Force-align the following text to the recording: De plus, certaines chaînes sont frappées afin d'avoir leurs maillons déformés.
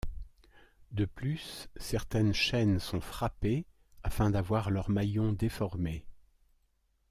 De 0.89 1.05
plus, 1.05 1.67
certaines 1.77 2.33
chaînes 2.33 2.79
sont 2.79 3.01
frappées 3.01 3.67
afin 4.01 4.31
d'avoir 4.31 4.71
leurs 4.71 4.89
maillons 4.89 5.31
déformés. 5.31 6.07